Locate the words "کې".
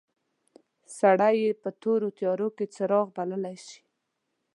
2.57-2.65